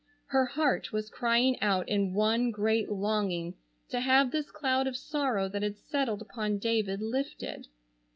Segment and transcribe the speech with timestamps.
[0.25, 3.53] Her heart was crying out in one great longing
[3.89, 7.67] to have this cloud of sorrow that had settled upon David lifted.